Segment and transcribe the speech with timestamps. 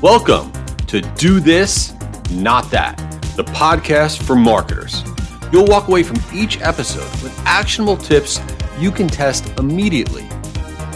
[0.00, 0.52] Welcome
[0.86, 1.92] to Do This,
[2.30, 2.96] Not That,
[3.34, 5.02] the podcast for marketers.
[5.50, 8.40] You'll walk away from each episode with actionable tips
[8.78, 10.24] you can test immediately.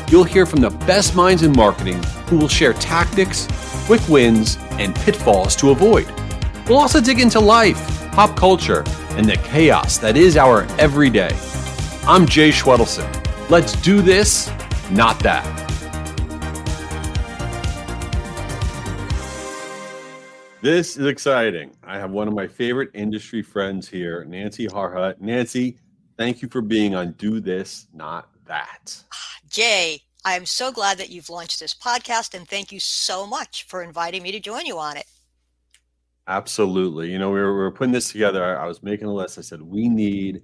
[0.08, 3.48] You'll hear from the best minds in marketing who will share tactics,
[3.86, 6.08] quick wins, and pitfalls to avoid.
[6.68, 8.84] We'll also dig into life, pop culture,
[9.16, 11.36] and the chaos that is our everyday.
[12.04, 13.50] I'm Jay Schwedelson.
[13.50, 14.48] Let's do this,
[14.92, 15.61] not that.
[20.62, 21.72] This is exciting.
[21.82, 25.20] I have one of my favorite industry friends here, Nancy Harhut.
[25.20, 25.76] Nancy,
[26.16, 29.02] thank you for being on Do This, Not That.
[29.12, 33.26] Ah, Jay, I am so glad that you've launched this podcast and thank you so
[33.26, 35.06] much for inviting me to join you on it.
[36.28, 37.10] Absolutely.
[37.10, 38.56] You know, we were, we were putting this together.
[38.56, 39.38] I was making a list.
[39.38, 40.42] I said, we need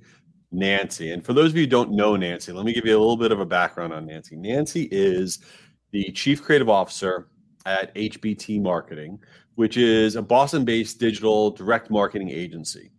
[0.51, 1.13] Nancy.
[1.13, 3.17] And for those of you who don't know Nancy, let me give you a little
[3.17, 4.35] bit of a background on Nancy.
[4.35, 5.39] Nancy is
[5.93, 7.29] the Chief Creative Officer
[7.69, 9.19] at HBT Marketing,
[9.57, 12.91] which is a Boston based digital direct marketing agency.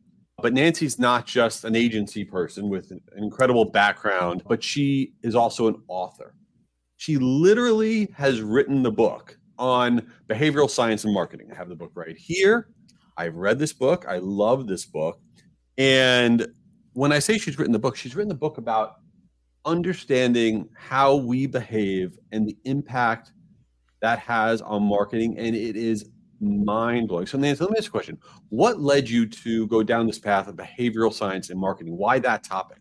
[0.42, 5.68] But Nancy's not just an agency person with an incredible background, but she is also
[5.68, 6.36] an author.
[6.98, 11.50] She literally has written the book on behavioral science and marketing.
[11.52, 12.70] I have the book right here.
[13.18, 14.06] I've read this book.
[14.08, 15.20] I love this book.
[15.78, 16.48] And
[16.94, 18.98] when I say she's written the book, she's written the book about
[19.66, 23.32] understanding how we behave and the impact
[24.02, 25.38] that has on marketing.
[25.38, 26.06] And it is
[26.40, 27.26] mind blowing.
[27.26, 28.18] So, Nancy, let me ask you a question.
[28.50, 31.98] What led you to go down this path of behavioral science and marketing?
[31.98, 32.78] Why that topic?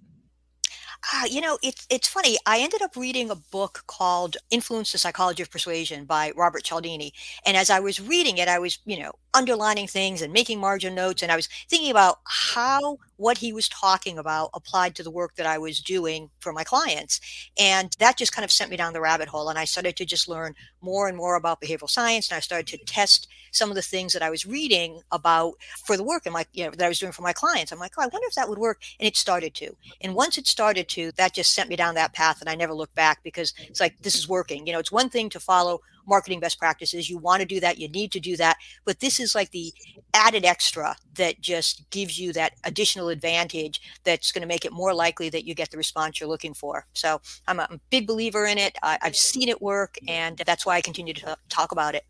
[1.14, 2.36] Uh, you know, it's it's funny.
[2.44, 7.12] I ended up reading a book called "Influence: The Psychology of Persuasion" by Robert Cialdini,
[7.46, 10.94] and as I was reading it, I was, you know, underlining things and making margin
[10.94, 15.10] notes, and I was thinking about how what he was talking about applied to the
[15.10, 17.20] work that I was doing for my clients.
[17.58, 19.48] And that just kind of sent me down the rabbit hole.
[19.48, 22.30] And I started to just learn more and more about behavioral science.
[22.30, 22.84] And I started to mm-hmm.
[22.86, 26.48] test some of the things that I was reading about for the work and like,
[26.52, 27.72] you know, that I was doing for my clients.
[27.72, 28.80] I'm like, oh, I wonder if that would work.
[29.00, 29.74] And it started to.
[30.00, 32.40] And once it started to, that just sent me down that path.
[32.40, 34.66] And I never looked back because it's like, this is working.
[34.66, 37.08] You know, it's one thing to follow marketing best practices.
[37.08, 38.56] You want to do that, you need to do that.
[38.84, 39.72] But this is like the
[40.14, 44.94] added extra that just gives you that additional advantage that's going to make it more
[44.94, 46.86] likely that you get the response you're looking for.
[46.92, 48.76] So I'm a big believer in it.
[48.82, 52.04] I, have seen it work, and that's why I continue to talk about it.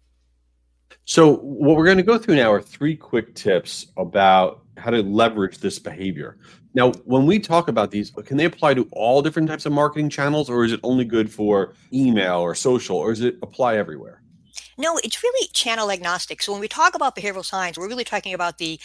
[1.04, 5.02] So, what we're going to go through now are three quick tips about how to
[5.02, 6.38] leverage this behavior.
[6.78, 10.10] Now, when we talk about these, can they apply to all different types of marketing
[10.10, 14.22] channels, or is it only good for email or social, or does it apply everywhere?
[14.78, 16.40] No, it's really channel agnostic.
[16.40, 18.78] So when we talk about behavioral science, we're really talking about the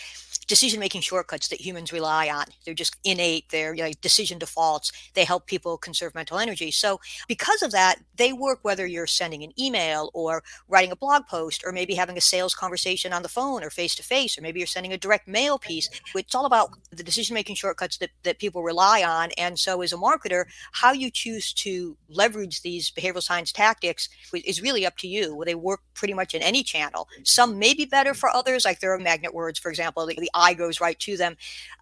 [0.47, 2.45] decision making shortcuts that humans rely on.
[2.65, 4.91] They're just innate, they're you know, decision defaults.
[5.13, 6.71] They help people conserve mental energy.
[6.71, 11.25] So, because of that, they work whether you're sending an email or writing a blog
[11.27, 14.41] post or maybe having a sales conversation on the phone or face to face, or
[14.41, 15.89] maybe you're sending a direct mail piece.
[16.15, 19.31] It's all about the decision making shortcuts that, that people rely on.
[19.37, 24.61] And so, as a marketer, how you choose to leverage these behavioral science tactics is
[24.61, 25.41] really up to you.
[25.45, 27.07] They work pretty much in any channel.
[27.23, 30.29] Some may be better for others, like there are magnet words, for example, the, the
[30.33, 31.35] eye goes right to them.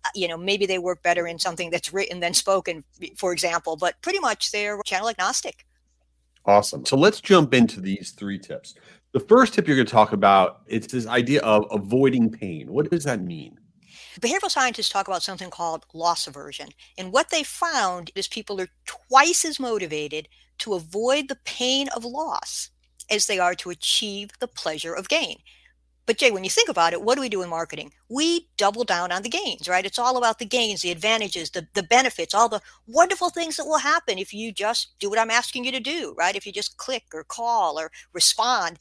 [0.06, 2.84] Uh, you know, maybe they work better in something that's written than spoken,
[3.18, 5.66] for example, but pretty much they're channel agnostic.
[6.46, 6.86] Awesome.
[6.86, 8.76] So let's jump into these three tips.
[9.14, 12.72] The first tip you're going to talk about it's this idea of avoiding pain.
[12.72, 13.60] What does that mean?
[14.20, 16.70] Behavioral scientists talk about something called loss aversion.
[16.98, 20.28] And what they found is people are twice as motivated
[20.60, 22.70] to avoid the pain of loss
[23.10, 25.38] as they are to achieve the pleasure of gain.
[26.08, 27.94] But Jay, when you think about it, what do we do in marketing?
[28.10, 29.86] We double down on the gains, right?
[29.86, 33.66] It's all about the gains, the advantages, the, the benefits, all the wonderful things that
[33.66, 36.36] will happen if you just do what I'm asking you to do, right?
[36.36, 38.80] If you just click or call or respond.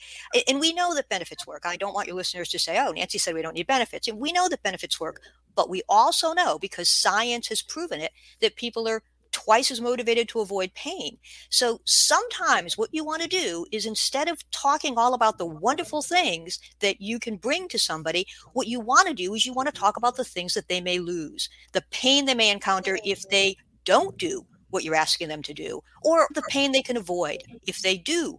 [0.48, 1.62] And we know that benefits work.
[1.66, 4.08] I don't want your listeners to say, oh, Nancy said we don't need benefits.
[4.08, 5.20] And we know that benefits work.
[5.54, 9.02] But we also know, because science has proven it, that people are
[9.44, 11.18] twice as motivated to avoid pain.
[11.50, 16.02] So sometimes what you want to do is instead of talking all about the wonderful
[16.02, 19.72] things that you can bring to somebody, what you want to do is you want
[19.72, 23.28] to talk about the things that they may lose, the pain they may encounter if
[23.28, 27.42] they don't do what you're asking them to do, or the pain they can avoid
[27.66, 28.38] if they do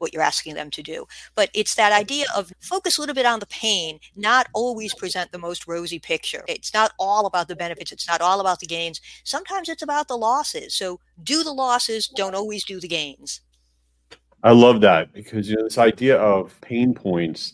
[0.00, 1.06] what you're asking them to do.
[1.34, 5.32] But it's that idea of focus a little bit on the pain, not always present
[5.32, 6.44] the most rosy picture.
[6.48, 9.00] It's not all about the benefits, it's not all about the gains.
[9.24, 10.74] Sometimes it's about the losses.
[10.74, 13.40] So do the losses, don't always do the gains.
[14.42, 17.52] I love that because you know this idea of pain points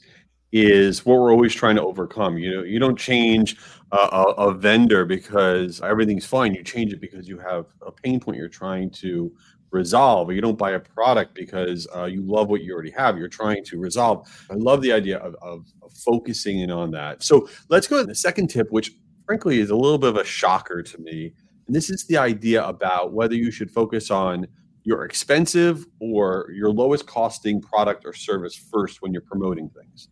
[0.53, 2.39] is what we're always trying to overcome.
[2.39, 3.57] You know, you don't change
[3.93, 6.55] a, a, a, vendor because everything's fine.
[6.55, 9.33] You change it because you have a pain point you're trying to
[9.71, 10.33] resolve.
[10.33, 13.19] You don't buy a product because uh, you love what you already have.
[13.19, 14.29] You're trying to resolve.
[14.51, 17.23] I love the idea of, of, of focusing in on that.
[17.23, 18.93] So let's go to the second tip, which
[19.27, 21.33] frankly is a little bit of a shocker to me.
[21.67, 24.47] And this is the idea about whether you should focus on
[24.85, 30.09] your expensive or your lowest costing product or service first when you're promoting things.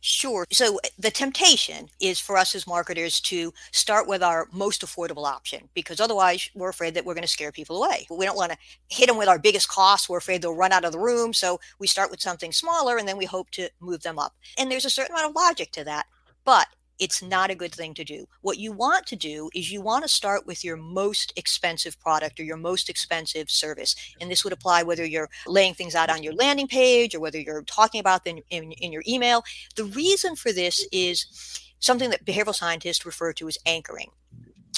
[0.00, 0.44] Sure.
[0.52, 5.26] So eh, the temptation is for us as marketers to start with our most affordable
[5.26, 8.06] option because otherwise we're afraid that we're going to scare people away.
[8.10, 8.58] We don't want to
[8.88, 10.08] hit them with our biggest costs.
[10.08, 11.32] We're afraid they'll run out of the room.
[11.32, 14.34] So we start with something smaller and then we hope to move them up.
[14.56, 16.06] And there's a certain amount of logic to that.
[16.44, 16.68] But
[16.98, 18.26] it's not a good thing to do.
[18.42, 22.40] What you want to do is you want to start with your most expensive product
[22.40, 23.94] or your most expensive service.
[24.20, 27.38] And this would apply whether you're laying things out on your landing page or whether
[27.38, 29.44] you're talking about them in, in your email.
[29.76, 31.10] The reason for this mm-hmm.
[31.10, 34.10] is something that behavioral scientists refer to as anchoring.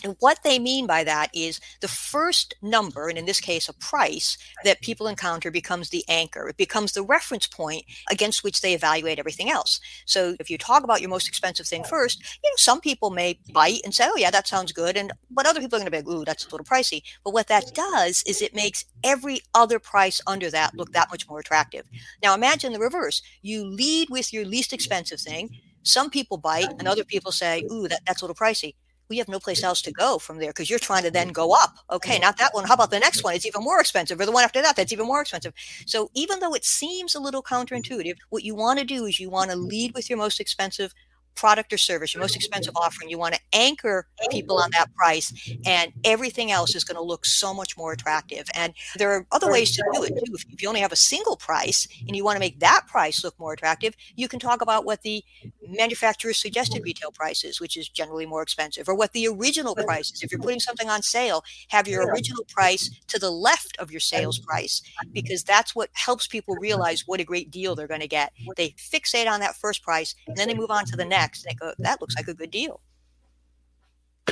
[0.02, 3.74] And what they mean by that is the first number, and in this case, a
[3.74, 6.48] price that people encounter becomes the anchor.
[6.48, 9.80] It becomes the reference point against which they evaluate everything else.
[10.06, 13.38] So if you talk about your most expensive thing first, you know, some people may
[13.52, 14.96] bite and say, oh, yeah, that sounds good.
[14.96, 17.02] And but other people are going to be like, ooh, that's a little pricey.
[17.24, 21.28] But what that does is it makes every other price under that look that much
[21.28, 21.86] more attractive.
[22.22, 23.22] Now imagine the reverse.
[23.42, 25.50] You lead with your least expensive thing.
[25.82, 28.74] Some people bite and other people say, ooh, that, that's a little pricey
[29.10, 31.52] we have no place else to go from there because you're trying to then go
[31.52, 31.76] up.
[31.90, 32.64] Okay, not that one.
[32.64, 33.34] How about the next one?
[33.34, 35.52] It's even more expensive, or the one after that, that's even more expensive.
[35.86, 39.28] So even though it seems a little counterintuitive, what you want to do is you
[39.28, 39.66] want to mm-hmm.
[39.66, 40.94] lead with your most expensive
[41.34, 45.32] product or service, your most expensive offering, you want to anchor people on that price,
[45.64, 48.44] and everything else is going to look so much more attractive.
[48.54, 50.34] And there are other ways to do it too.
[50.50, 53.38] If you only have a single price and you want to make that price look
[53.38, 55.24] more attractive, you can talk about what the
[55.70, 60.22] manufacturer's suggested retail prices, which is generally more expensive, or what the original price is.
[60.22, 64.00] If you're putting something on sale, have your original price to the left of your
[64.00, 64.82] sales price,
[65.12, 68.32] because that's what helps people realize what a great deal they're going to get.
[68.56, 71.44] They fixate on that first price, and then they move on to the next.
[71.44, 72.80] And they go, that looks like a good deal.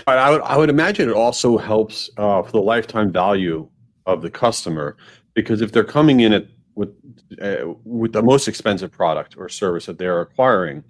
[0.06, 3.68] I would, I would imagine it also helps uh, for the lifetime value
[4.06, 4.96] of the customer
[5.34, 6.94] because if they're coming in at with
[7.42, 10.84] uh, with the most expensive product or service that they're acquiring,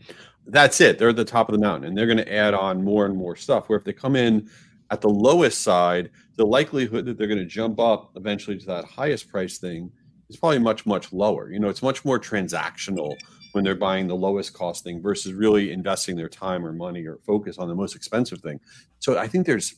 [0.48, 0.98] that's it.
[0.98, 3.16] They're at the top of the mountain, and they're going to add on more and
[3.16, 3.68] more stuff.
[3.68, 4.48] Where if they come in
[4.90, 8.84] at the lowest side, the likelihood that they're going to jump up eventually to that
[8.84, 9.90] highest price thing
[10.28, 11.50] is probably much much lower.
[11.50, 13.14] You know, it's much more transactional
[13.52, 17.18] when they're buying the lowest cost thing versus really investing their time or money or
[17.26, 18.60] focus on the most expensive thing.
[18.98, 19.74] So I think there's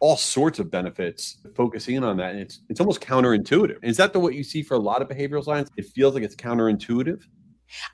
[0.00, 2.32] all sorts of benefits focusing in on that.
[2.32, 3.78] And it's it's almost counterintuitive.
[3.82, 5.70] Is that the what you see for a lot of behavioral science?
[5.76, 7.22] It feels like it's counterintuitive.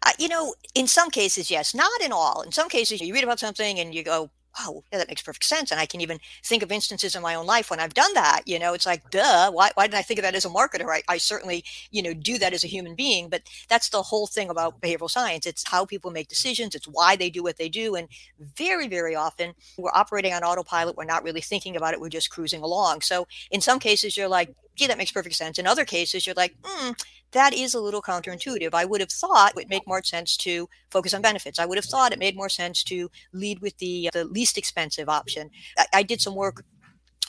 [0.05, 2.43] Uh, you know, in some cases, yes, not in all.
[2.43, 5.45] In some cases, you read about something and you go, oh, yeah, that makes perfect
[5.45, 5.71] sense.
[5.71, 8.43] And I can even think of instances in my own life when I've done that.
[8.47, 10.91] You know, it's like, duh, why, why didn't I think of that as a marketer?
[10.91, 13.29] I, I certainly, you know, do that as a human being.
[13.29, 15.47] But that's the whole thing about behavioral science.
[15.47, 17.95] It's how people make decisions, it's why they do what they do.
[17.95, 18.09] And
[18.57, 20.97] very, very often we're operating on autopilot.
[20.97, 22.01] We're not really thinking about it.
[22.01, 23.03] We're just cruising along.
[23.03, 25.59] So in some cases, you're like, gee, that makes perfect sense.
[25.59, 26.93] In other cases, you're like, hmm,
[27.33, 28.71] that is a little counterintuitive.
[28.75, 31.59] I would have thought it would make more sense to focus on benefits.
[31.59, 35.09] I would have thought it made more sense to lead with the the least expensive
[35.09, 35.51] option.
[35.79, 36.65] I, I did some work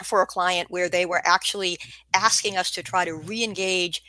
[0.03, 1.77] for a client where they were actually
[2.13, 4.01] asking us to try to re-engage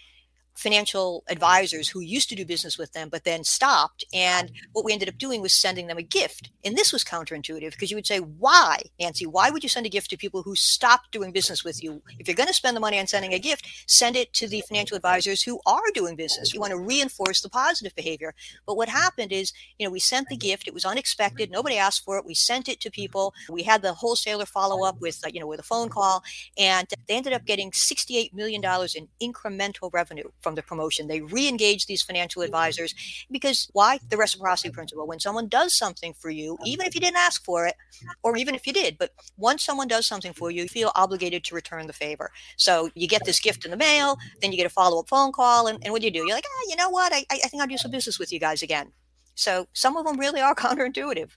[0.54, 4.04] financial advisors who used to do business with them but then stopped.
[4.12, 4.64] And mm-hmm.
[4.72, 6.50] what we ended up doing was sending them a gift.
[6.64, 9.26] And this was counterintuitive because you would say why nancy?
[9.26, 12.02] Why would you send a gift to people who stopped doing business with you?
[12.18, 14.62] If you're going to spend the money on sending a gift send it to the
[14.62, 16.52] financial advisors who are doing business.
[16.52, 18.34] You want to reinforce the positive behavior.
[18.66, 18.98] But what mm-hmm.
[18.98, 20.68] happened is you know we sent the gift.
[20.68, 21.48] It was unexpected.
[21.48, 21.54] Mm-hmm.
[21.54, 22.24] Nobody asked for it.
[22.24, 23.34] We sent it to people.
[23.50, 26.22] We had the wholesaler follow up with uh, you know with a phone call.
[26.58, 31.08] And they ended up getting 68 million dollars in incremental revenue from the promotion.
[31.08, 32.94] They re engage these financial advisors
[33.30, 33.98] because why?
[34.08, 35.06] The reciprocity principle.
[35.06, 37.74] When someone does something for you, even if you didn't ask for it,
[38.22, 41.44] or even if you did, but once someone does something for you, you feel obligated
[41.44, 42.30] to return the favor.
[42.56, 45.32] So you get this gift in the mail, then you get a follow up phone
[45.32, 46.20] call, and, and what do you do?
[46.20, 47.12] You're like, ah, you know what?
[47.12, 48.92] I, I think I'll do some business with you guys again.
[49.34, 51.30] So some of them really are counterintuitive.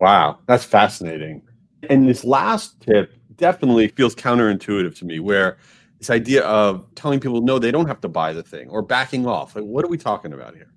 [0.00, 1.42] Wow, that's fascinating.
[1.88, 5.58] And this last tip definitely feels counterintuitive to me, where
[6.04, 9.26] this idea of telling people no, they don't have to buy the thing or backing
[9.26, 9.56] off.
[9.56, 10.68] Like, what are we talking about here?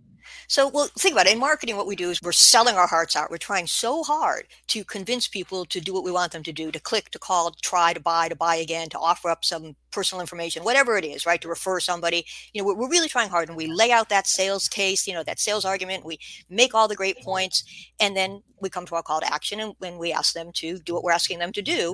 [0.50, 1.34] So, well, think about it.
[1.34, 3.30] In marketing, what we do is we're selling our hearts out.
[3.30, 6.72] We're trying so hard to convince people to do what we want them to do
[6.72, 9.76] to click, to call, to try, to buy, to buy again, to offer up some
[9.92, 11.42] personal information, whatever it is, right?
[11.42, 12.26] To refer somebody.
[12.54, 15.14] You know, we're, we're really trying hard and we lay out that sales case, you
[15.14, 16.06] know, that sales argument.
[16.06, 16.18] We
[16.50, 17.66] make all the great points.
[18.00, 20.80] And then we come to our call to action and when we ask them to
[20.80, 21.94] do what we're asking them to do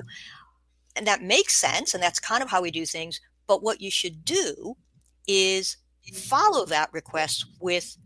[0.96, 3.90] and that makes sense and that's kind of how we do things But what you
[3.90, 4.76] should do
[5.26, 5.76] is
[6.12, 7.96] follow that request with,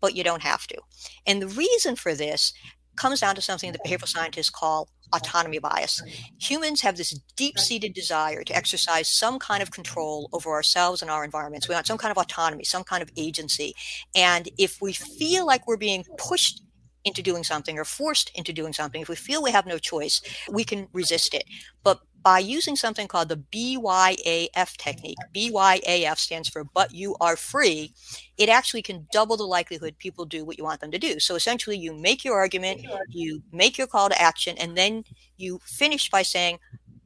[0.00, 0.78] but you don't have to.
[1.26, 2.52] And the reason for this
[2.96, 6.02] comes down to something that behavioral scientists call autonomy bias.
[6.40, 11.10] Humans have this deep seated desire to exercise some kind of control over ourselves and
[11.10, 11.68] our environments.
[11.68, 13.74] We want some kind of autonomy, some kind of agency.
[14.14, 16.62] And if we feel like we're being pushed
[17.04, 20.20] into doing something or forced into doing something, if we feel we have no choice,
[20.50, 21.44] we can resist it.
[21.82, 25.18] But by using something called the BYAF technique.
[25.34, 27.92] BYAF stands for but you are free.
[28.38, 31.20] It actually can double the likelihood people do what you want them to do.
[31.20, 35.04] So essentially, you make your argument, you make your call to action, and then
[35.36, 36.58] you finish by saying,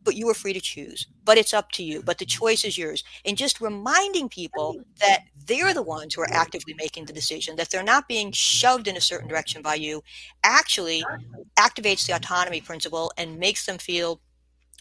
[0.06, 1.08] but you are free to choose.
[1.25, 2.00] But it's up to you.
[2.00, 3.02] But the choice is yours.
[3.25, 7.70] And just reminding people that they're the ones who are actively making the decision, that
[7.70, 10.04] they're not being shoved in a certain direction by you,
[10.44, 11.04] actually
[11.58, 14.20] activates the autonomy principle and makes them feel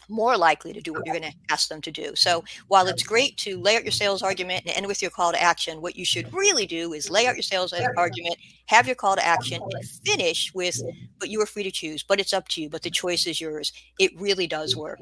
[0.08, 2.14] more likely to do what you're going to ask them to do.
[2.14, 5.32] So while it's great to lay out your sales argument and end with your call
[5.32, 8.36] to action, what you should really do is lay out your sales argument,
[8.66, 10.80] have your call to action, and finish with,
[11.18, 13.40] but you are free to choose, but it's up to you, but the choice is
[13.40, 13.72] yours.
[13.98, 15.00] It really does work.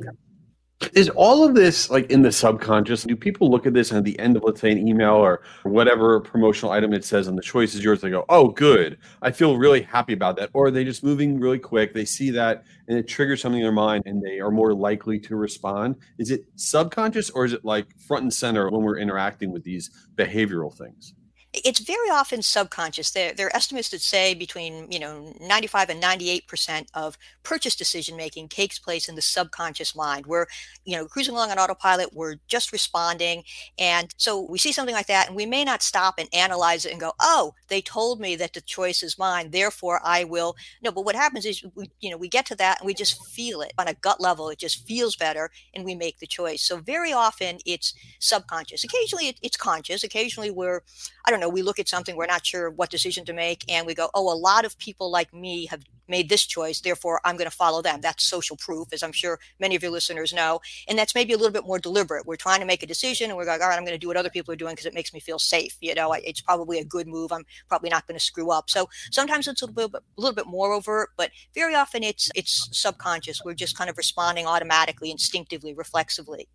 [0.92, 3.04] Is all of this like in the subconscious?
[3.04, 5.42] Do people look at this and at the end of, let's say, an email or
[5.62, 8.00] whatever promotional item it says, and the choice is yours?
[8.00, 8.98] They go, "Oh, good!
[9.22, 11.94] I feel really happy about that." Or are they just moving really quick?
[11.94, 15.18] They see that and it triggers something in their mind, and they are more likely
[15.20, 15.96] to respond.
[16.18, 19.90] Is it subconscious or is it like front and center when we're interacting with these
[20.16, 21.14] behavioral things?
[21.62, 23.11] It's very often subconscious.
[23.12, 27.76] There, there are estimates that say between you know 95 and 98 percent of purchase
[27.76, 30.26] decision making takes place in the subconscious mind.
[30.26, 30.46] We're
[30.84, 32.12] you know cruising along on autopilot.
[32.12, 33.44] We're just responding,
[33.78, 36.92] and so we see something like that, and we may not stop and analyze it
[36.92, 40.90] and go, "Oh, they told me that the choice is mine, therefore I will." No,
[40.90, 43.61] but what happens is we you know we get to that and we just feel
[43.61, 44.49] it on a gut level.
[44.49, 46.62] It just feels better, and we make the choice.
[46.62, 48.82] So very often it's subconscious.
[48.84, 50.02] Occasionally it, it's conscious.
[50.02, 50.82] Occasionally we're
[51.26, 53.64] I don't know know, we look at something, we're not sure what decision to make,
[53.68, 57.20] and we go, oh, a lot of people like me have made this choice, therefore
[57.24, 58.00] I'm going to follow them.
[58.00, 60.60] That's social proof, as I'm sure many of your listeners know.
[60.88, 62.26] And that's maybe a little bit more deliberate.
[62.26, 64.08] We're trying to make a decision and we're like, all right, I'm going to do
[64.08, 65.76] what other people are doing because it makes me feel safe.
[65.80, 67.32] You know, it's probably a good move.
[67.32, 68.68] I'm probably not going to screw up.
[68.68, 72.30] So sometimes it's a little bit, a little bit more overt, but very often it's
[72.34, 73.42] it's subconscious.
[73.44, 76.48] We're just kind of responding automatically, instinctively, reflexively.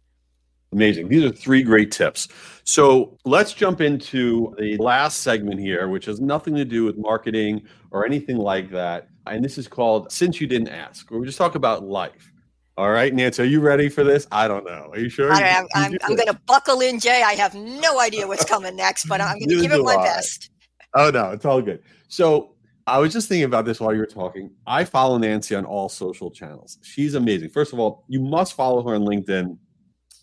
[0.71, 1.09] Amazing.
[1.09, 2.27] These are three great tips.
[2.63, 7.63] So let's jump into the last segment here, which has nothing to do with marketing
[7.91, 9.09] or anything like that.
[9.25, 12.31] And this is called Since You Didn't Ask, where we just talk about life.
[12.77, 14.27] All right, Nancy, are you ready for this?
[14.31, 14.89] I don't know.
[14.91, 15.33] Are you sure?
[15.33, 15.67] I am.
[15.75, 17.23] I'm, I'm going to buckle in, Jay.
[17.23, 20.51] I have no idea what's coming next, but I'm going to give it my best.
[20.93, 21.81] Oh, no, it's all good.
[22.07, 22.55] So
[22.87, 24.51] I was just thinking about this while you were talking.
[24.65, 26.77] I follow Nancy on all social channels.
[26.81, 27.49] She's amazing.
[27.49, 29.57] First of all, you must follow her on LinkedIn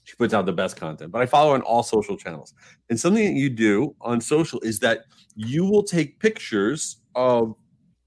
[0.06, 1.10] she puts out the best content.
[1.10, 2.54] But I follow on all social channels.
[2.90, 5.00] And something that you do on social is that
[5.34, 7.56] you will take pictures of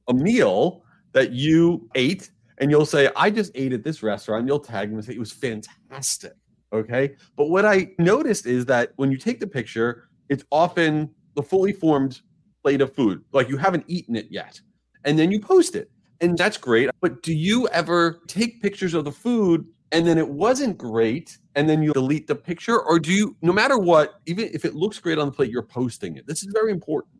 [0.08, 4.48] a meal that you ate and you'll say, I just ate at this restaurant.
[4.48, 6.34] You'll tag them and say, it was fantastic.
[6.72, 7.16] Okay.
[7.36, 11.74] But what I noticed is that when you take the picture, it's often the fully
[11.74, 12.22] formed
[12.64, 14.60] plate of food, like you haven't eaten it yet.
[15.04, 15.92] And then you post it.
[16.22, 16.90] And that's great.
[17.02, 21.70] But do you ever take pictures of the food and then it wasn't great and
[21.70, 25.00] then you delete the picture or do you no matter what even if it looks
[25.00, 27.14] great on the plate you're posting it this is very important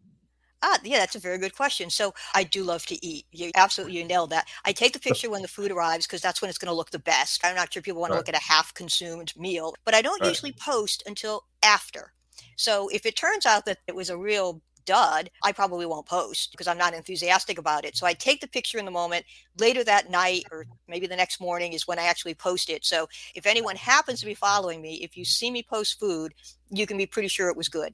[0.62, 1.90] Ah, yeah, that's a very good question.
[1.90, 3.26] So I do love to eat.
[3.32, 4.48] You absolutely you nailed that.
[4.66, 6.92] I take the picture when the food arrives because that's when it's going to look
[6.92, 7.46] the best.
[7.46, 8.18] I'm not sure people want right.
[8.18, 10.28] to look at a half consumed meal, but I don't right.
[10.28, 12.14] usually post until after.
[12.58, 16.50] So if it turns out that it was a real dud, I probably won't post
[16.50, 17.96] because I'm not enthusiastic about it.
[17.96, 19.24] So I take the picture in the moment.
[19.60, 22.84] Later that night or maybe the next morning is when I actually post it.
[22.84, 26.34] So if anyone happens to be following me, if you see me post food,
[26.72, 27.94] you can be pretty sure it was good.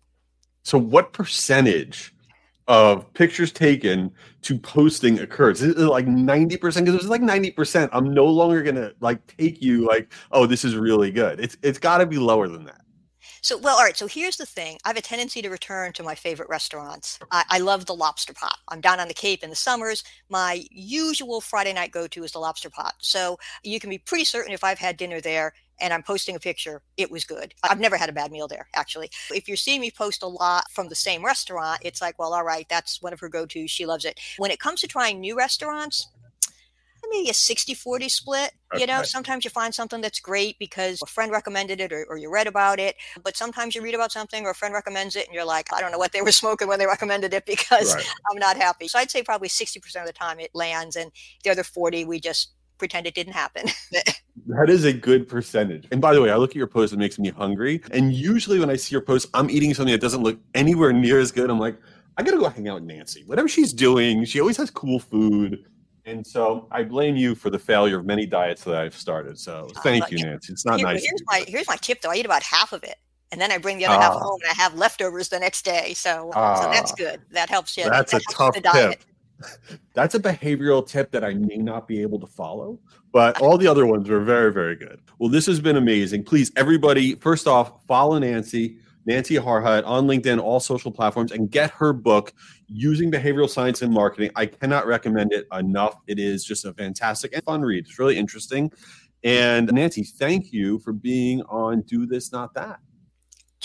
[0.63, 2.15] So what percentage
[2.69, 4.09] of pictures taken
[4.43, 5.61] to posting occurs?
[5.61, 6.49] Is it like 90%?
[6.49, 7.89] Because it was like 90%.
[7.91, 11.41] I'm no longer gonna like take you like, oh, this is really good.
[11.41, 12.84] It's it's gotta be lower than that.
[13.45, 13.95] So, well, all right.
[13.95, 14.79] So here's the thing.
[14.85, 17.19] I have a tendency to return to my favorite restaurants.
[17.29, 18.57] I, I, love the lobster pot.
[18.69, 20.03] I'm down on the Cape in the summers.
[20.29, 22.95] My usual Friday night go to is the lobster pot.
[22.97, 26.39] So you can be pretty certain if I've had dinner there and I'm posting a
[26.39, 27.53] picture, it was good.
[27.61, 29.11] I've never had a bad meal there, actually.
[29.31, 32.43] If you're seeing me post a lot from the same restaurant, it's like, well, all
[32.45, 33.69] right, that's one of her go tos.
[33.69, 34.19] She loves it.
[34.37, 36.07] When it comes to trying new restaurants,
[37.11, 38.51] maybe a 60 40 split.
[38.73, 38.81] Okay.
[38.81, 42.17] You know, sometimes you find something that's great because a friend recommended it or, or,
[42.17, 42.95] you read about it.
[43.23, 45.81] But sometimes you read about something or a friend recommends it and you're like, I
[45.81, 48.05] don't know what they were smoking when they recommended it because right.
[48.31, 48.87] I'm not happy.
[48.87, 51.11] So I'd say probably 60% of the time it lands and
[51.43, 53.65] the other 40, we just pretend it didn't happen.
[54.47, 55.87] That is a good percentage.
[55.91, 57.81] And by the way, I look at your post, it makes me hungry.
[57.91, 61.19] And usually when I see your post, I'm eating something that doesn't look anywhere near
[61.19, 61.49] as good.
[61.49, 61.77] I'm like,
[62.17, 63.23] I gotta go hang out with Nancy.
[63.25, 65.65] Whatever she's doing, she always has cool food.
[66.05, 69.39] And so I blame you for the failure of many diets that I've started.
[69.39, 70.53] So uh, thank uh, you, Nancy.
[70.53, 71.03] It's not here, nice.
[71.03, 72.11] Here's my here's my tip though.
[72.11, 72.97] I eat about half of it.
[73.31, 74.19] And then I bring the other uh, half ah.
[74.19, 75.93] home and I have leftovers the next day.
[75.93, 76.95] So, uh, so that's ah.
[76.95, 77.21] good.
[77.31, 77.89] That helps you.
[77.89, 79.03] That's that a tough tip.
[79.93, 82.79] That's a behavioral tip that I may not be able to follow,
[83.11, 85.01] but all the other ones were very, very good.
[85.19, 86.23] Well, this has been amazing.
[86.23, 91.71] Please, everybody, first off, follow Nancy, Nancy Harhut on LinkedIn, all social platforms, and get
[91.71, 92.33] her book,
[92.67, 94.31] Using Behavioral Science in Marketing.
[94.35, 95.95] I cannot recommend it enough.
[96.07, 97.85] It is just a fantastic and fun read.
[97.85, 98.71] It's really interesting.
[99.23, 102.79] And Nancy, thank you for being on Do This, Not That.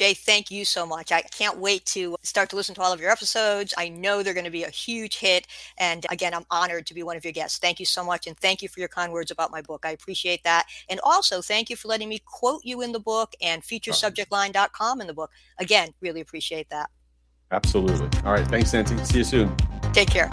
[0.00, 1.12] Jay, thank you so much.
[1.12, 3.75] I can't wait to start to listen to all of your episodes.
[3.76, 5.47] I know they're going to be a huge hit.
[5.76, 7.59] And again, I'm honored to be one of your guests.
[7.59, 8.26] Thank you so much.
[8.26, 9.85] And thank you for your kind words about my book.
[9.85, 10.64] I appreciate that.
[10.88, 13.66] And also, thank you for letting me quote you in the book and uh-huh.
[13.66, 15.33] feature subjectline.com in the book.
[15.59, 16.88] Again, really appreciate that.
[17.50, 18.09] Absolutely.
[18.25, 18.49] All right.
[18.49, 18.97] Thanks, Nancy.
[19.04, 19.54] See you soon.
[19.92, 20.30] Take care.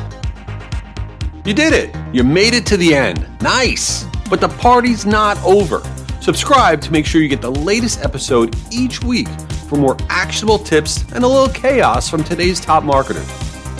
[1.43, 1.93] You did it.
[2.13, 3.27] You made it to the end.
[3.41, 4.05] Nice.
[4.29, 5.81] But the party's not over.
[6.21, 9.27] Subscribe to make sure you get the latest episode each week
[9.67, 13.29] for more actionable tips and a little chaos from today's top marketers.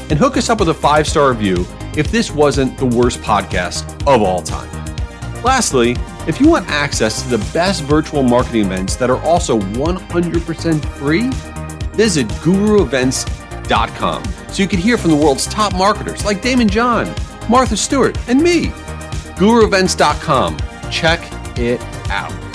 [0.10, 1.66] And hook us up with a five star review
[1.96, 4.70] if this wasn't the worst podcast of all time.
[5.44, 5.96] Lastly,
[6.28, 11.30] if you want access to the best virtual marketing events that are also 100% free,
[11.96, 17.14] visit guruevents.com so you can hear from the world's top marketers like Daymond John,
[17.50, 18.68] Martha Stewart, and me.
[19.38, 20.58] guruevents.com.
[20.90, 21.20] Check
[21.58, 22.47] it out.